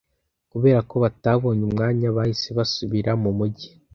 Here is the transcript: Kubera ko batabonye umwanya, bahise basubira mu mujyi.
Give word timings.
Kubera 0.51 0.79
ko 0.89 0.95
batabonye 1.03 1.63
umwanya, 1.69 2.07
bahise 2.17 2.49
basubira 2.57 3.11
mu 3.23 3.31
mujyi. 3.37 3.69